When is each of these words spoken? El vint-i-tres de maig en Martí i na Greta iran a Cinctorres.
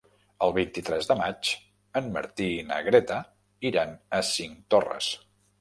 El 0.45 0.53
vint-i-tres 0.53 1.09
de 1.11 1.17
maig 1.19 1.51
en 2.01 2.09
Martí 2.17 2.49
i 2.55 2.65
na 2.71 2.81
Greta 2.89 3.21
iran 3.73 3.95
a 4.19 4.23
Cinctorres. 4.35 5.13